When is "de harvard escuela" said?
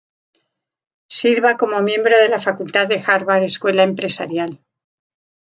2.87-3.83